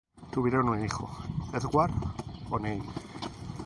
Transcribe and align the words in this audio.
Tuvieron 0.31 0.67
un 0.69 0.83
hijo, 0.83 1.07
Edward 1.53 1.91
O'Neill. 2.49 2.81